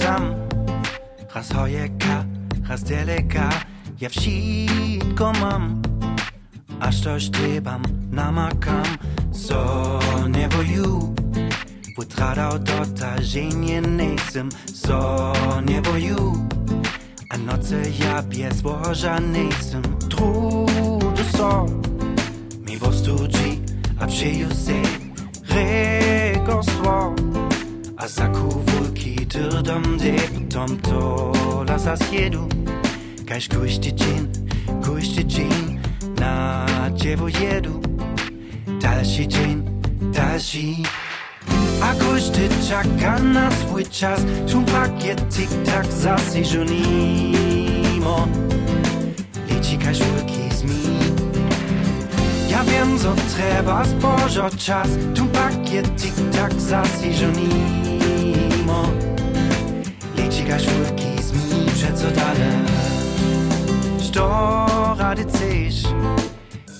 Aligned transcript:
tam. 0.00 0.34
Raz 1.34 1.52
hojeka, 1.52 2.24
raz 2.68 2.82
deleka 2.82 3.50
Ja 4.00 4.08
wszystko 4.08 5.32
mam 5.32 5.82
Aż 6.80 7.00
coś 7.00 7.30
trebam, 7.30 7.82
namakam. 8.12 8.84
So 9.32 10.00
nie 10.28 10.48
boju 10.48 11.14
Wytradał 11.98 12.58
do 12.58 12.86
tarzenie 13.00 13.80
nejsem 13.80 14.48
So 14.74 15.32
nie 15.66 15.82
boju 15.82 16.48
A 17.30 17.38
noce 17.38 17.82
ja 18.00 18.22
bez 18.22 18.64
łoża 18.64 19.20
nejsem 19.20 19.82
Trudu 20.10 21.24
so 21.36 21.66
Mi 22.66 22.78
vostudzi, 22.78 23.60
a 24.00 24.06
przyju 24.06 24.48
vulki 29.60 29.60
tyrdom 29.60 29.98
de, 29.98 30.16
potom 30.32 30.78
to 30.78 31.32
lasas 31.68 32.00
jedu. 32.12 32.48
Kaž 33.26 33.48
kušte 33.48 33.90
džin, 33.90 34.28
kušte 34.84 35.22
džin, 35.22 35.80
na 36.18 36.66
dziewo 36.94 37.28
jedu. 37.28 37.80
Dalszy 38.80 39.26
dzień, 39.26 39.62
dalszy. 40.12 40.74
A 41.82 41.94
każdy 41.94 42.48
czeka 42.68 43.18
na 43.18 43.50
swój 43.50 43.86
czas, 43.86 44.20
tu 44.46 44.62
pakiet 44.62 45.28
tik-tak 45.30 45.92
zasyżonimo. 45.92 48.28
Leci 49.48 49.78
kaž 49.78 49.98
wielki 49.98 50.50
zmin. 50.56 51.16
Ja 52.48 52.64
wiem, 52.64 52.98
co 52.98 53.14
trzeba 53.28 53.84
spożo 53.84 54.50
czas, 54.58 54.88
tu 55.14 55.26
pakiet 55.26 55.96
tik-tak 55.96 56.60
zasyżonimo. 56.60 59.09
Kaž 60.50 60.66
wielki 60.66 61.22
zmin, 61.22 61.66
przeco 61.74 62.10
dalej. 62.10 62.58
Što 64.00 64.26
rady 64.98 65.24
chcesz? 65.24 65.82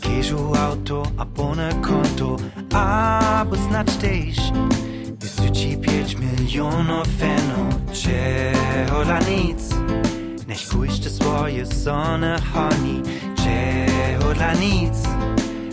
Kežu 0.00 0.54
auto, 0.54 1.02
a 1.18 1.26
pone 1.26 1.70
konto, 1.82 2.36
a 2.74 3.44
znać 3.68 3.96
też. 3.96 4.36
Wystarczy 5.18 5.76
pięć 5.76 6.16
milionów 6.16 7.06
feno, 7.18 7.68
czego 7.92 9.04
dla 9.04 9.18
nic. 9.18 9.74
Niech 10.48 10.68
pójście 10.70 11.10
swoje 11.10 11.66
sonne 11.66 12.40
honey, 12.52 13.02
czego 13.36 14.34
dla 14.34 14.54
nic. 14.54 14.94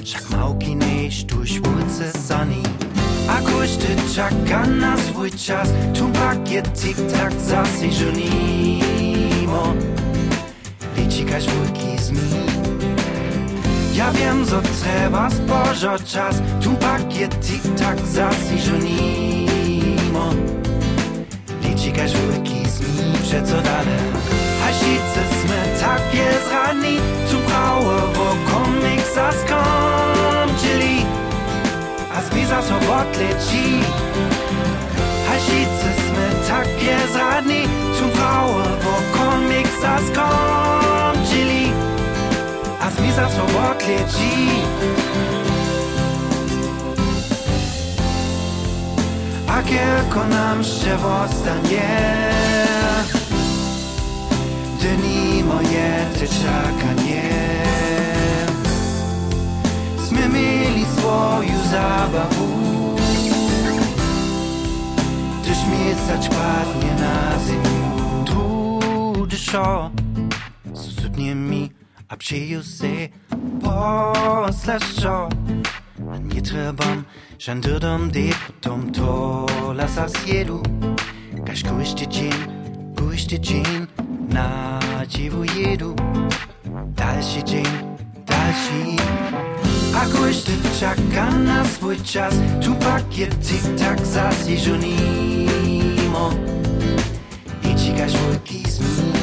Wszak 0.03 0.30
małki 0.30 0.75
niż 0.75 1.23
durch 1.23 1.52
ulice 1.52 2.12
sunny. 2.12 2.86
A 3.28 3.42
każdy 3.52 3.88
czeka 4.16 4.67
na 4.67 4.97
swój 4.97 5.31
czas, 5.31 5.70
tu 5.94 6.09
pakiet 6.09 6.81
tik-tak 6.81 7.34
zasyżonimo. 7.42 9.73
Liczy 10.97 11.25
każ 11.25 11.45
wielki 11.45 11.97
zmin. 12.03 12.47
Ja 13.97 14.11
wiem, 14.11 14.45
co 14.45 14.61
trzeba 14.61 15.30
spożo 15.30 16.00
czas 16.06 16.42
Tu 16.64 16.69
pakiet 16.69 17.47
tik-tak 17.47 18.00
zasyżonimo 18.06 20.30
Liczy 21.63 21.91
każ 21.91 22.12
wielki 22.13 22.69
zmi, 22.69 23.13
przeco 23.24 23.62
dalej 23.62 24.00
Hasice 24.62 25.22
sme 25.41 25.62
takie 25.81 26.25
zrani 26.50 26.97
Tu 27.31 27.38
prawowo 27.38 28.35
komiksa 28.46 28.56
zbiza 33.07 33.40
so 33.40 33.47
odleci 33.47 33.81
Hasice 35.28 35.90
sme 36.07 36.28
takie 36.47 36.97
zrani 37.13 37.63
Tu 37.97 38.06
prawowo 38.16 38.95
komiksa 39.16 40.00
skończyli 40.07 41.72
a 42.81 42.90
zmiza 42.90 43.28
so 43.29 43.44
odleci 43.44 44.35
A 49.47 49.62
kielko 49.63 50.28
nam 50.28 50.63
ще 50.63 50.97
zostanie 50.97 51.89
Dni 54.79 55.44
moje 55.44 56.06
czekanie 56.16 57.29
Sme 60.07 60.29
mieli 60.29 60.85
swoją 60.85 61.57
zabawu 61.72 62.47
Gdyż 62.47 62.66
miesać 65.67 66.29
padnie 66.29 66.91
na 66.95 67.39
ziemiu 67.47 68.25
Trudy 68.25 69.38
szo 69.38 69.91
Susupnie 70.73 71.35
mi 71.35 71.72
a 72.09 72.17
przyjął 72.17 72.63
se. 72.63 72.88
Poslaszo 73.61 75.29
Nie 76.33 76.41
trebam, 76.41 77.03
żandurdom 77.39 78.11
de 78.11 78.29
potom 78.47 78.91
to 78.91 79.45
lasas 79.73 80.13
jedu 80.27 80.63
Każ 81.45 81.63
kuście 81.63 82.07
dzień, 82.07 82.33
kuście 82.97 83.39
dzień 83.39 83.88
Na 84.29 84.79
dziewu 85.07 85.44
jedu. 85.44 85.95
Dalszy 86.88 87.44
dzień, 87.44 87.66
dalszy. 88.25 89.03
A 89.95 90.06
kuście 90.06 90.51
czeka 90.79 91.31
na 91.31 91.66
swój 91.66 91.97
czas. 91.97 92.33
Tu 92.66 92.75
pakiet 92.75 93.47
tik-tak 93.47 94.06
zasyżonimo 94.06 94.97
I 94.97 95.47
ci 95.47 95.47
każ 97.97 98.13
wielki 98.13 98.72
zmin 98.72 99.17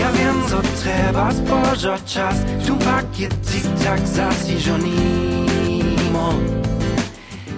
ja 0.00 0.12
wiem, 0.12 0.42
co 0.48 0.56
trzeba 0.80 1.32
spożo 1.32 1.96
czas. 2.06 2.34
Tu 2.66 2.76
pakiet 2.76 3.50
tik-tak 3.50 4.08
zasyżonimo 4.08 6.32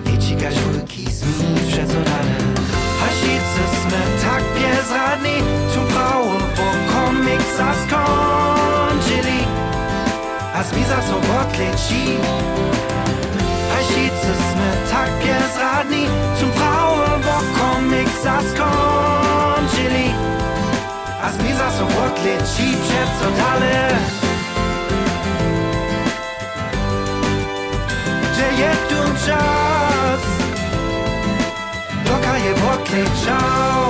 Liczy 0.07 0.37
każ 0.45 0.55
wielki 0.55 1.13
zmi, 1.13 1.57
przeco 1.69 1.93
dalej? 1.93 2.43
Hasice 3.01 3.65
sme 3.83 4.01
tak 4.25 4.43
bezradni 4.55 5.37
Tu 5.75 5.81
prawowo 5.93 6.69
komiksa 6.93 7.69
skończyli 7.85 9.41
A 10.55 10.57
zmiza 10.63 11.03
so 11.03 11.17
odleci 11.17 12.05
Hasice 13.71 14.33
sme 14.51 14.69
tak 14.91 15.11
bezradni 15.23 15.82
komiksa 18.23 18.41
skończyli 18.51 20.15
a 21.23 21.33
zmiza 21.33 21.71
so 21.71 21.85
odleci 21.85 22.77
przeco 22.83 23.31
dalej. 23.37 23.95
Że 28.37 28.63
je 28.63 28.71
tu 28.89 29.27
czas 29.27 30.21
Doka 32.05 32.39
je 32.39 32.53
odleciał 32.53 33.82